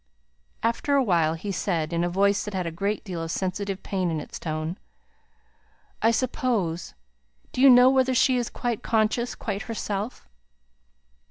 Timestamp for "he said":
1.35-1.93